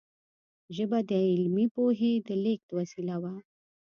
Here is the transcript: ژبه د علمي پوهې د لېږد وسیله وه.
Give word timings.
ژبه 0.75 0.99
د 1.09 1.11
علمي 1.31 1.65
پوهې 1.75 2.13
د 2.27 2.29
لېږد 2.43 2.69
وسیله 2.79 3.15
وه. 3.23 3.33